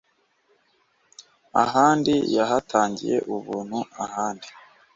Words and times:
Ahandi 1.63 2.13
yahatangiye 2.35 3.17
ubuntu 3.35 3.79
ahandi 4.05 4.47